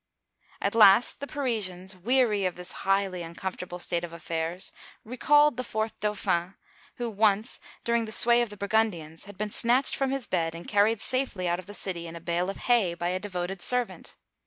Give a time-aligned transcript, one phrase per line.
[0.59, 4.71] At last the Parisians, weary of this highly uncomfortable state of affairs,
[5.03, 6.55] recalled the fourth Dauphin,
[6.95, 10.67] who once, during the sway of the Burgundians, had been snatched from his bed and
[10.67, 14.17] carried safely out of the city in a bale of hay by a devoted servant.